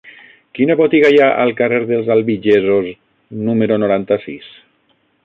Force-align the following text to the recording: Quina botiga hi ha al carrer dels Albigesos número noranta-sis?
Quina 0.59 0.75
botiga 0.79 1.11
hi 1.15 1.19
ha 1.25 1.27
al 1.43 1.53
carrer 1.59 1.81
dels 1.91 2.09
Albigesos 2.15 2.89
número 3.51 3.79
noranta-sis? 3.85 4.49